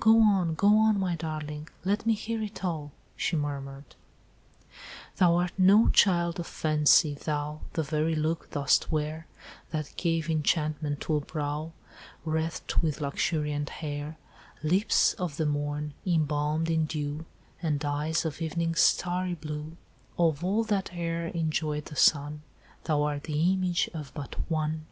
go 0.00 0.20
on, 0.20 0.52
go 0.54 0.76
on, 0.76 0.98
my 1.00 1.16
darling! 1.16 1.66
let 1.82 2.04
me 2.04 2.12
hear 2.12 2.42
it 2.42 2.62
all," 2.62 2.92
she 3.16 3.34
murmured: 3.36 3.96
"'Thou 5.16 5.36
art 5.36 5.52
no 5.56 5.88
child 5.88 6.38
of 6.38 6.46
fancy—thou 6.46 7.60
The 7.72 7.82
very 7.82 8.14
look 8.14 8.50
dost 8.50 8.92
wear 8.92 9.26
That 9.70 9.94
gave 9.96 10.28
enchantment 10.28 11.00
to 11.00 11.16
a 11.16 11.22
brow, 11.22 11.72
Wreathed 12.26 12.74
with 12.82 13.00
luxuriant 13.00 13.70
hair— 13.80 14.18
Lips 14.62 15.14
of 15.14 15.38
the 15.38 15.46
morn, 15.46 15.94
embalmed 16.04 16.68
in 16.68 16.84
dew, 16.84 17.24
And 17.62 17.82
eyes 17.82 18.26
of 18.26 18.42
evening's 18.42 18.80
starry 18.80 19.36
blue, 19.36 19.78
Of 20.18 20.44
all 20.44 20.64
that 20.64 20.92
e'er 20.92 21.28
enjoyed 21.28 21.86
the 21.86 21.96
sun, 21.96 22.42
Thou 22.84 23.04
art 23.04 23.22
the 23.24 23.52
image 23.54 23.88
of 23.94 24.12
but 24.12 24.34
one! 24.50 24.84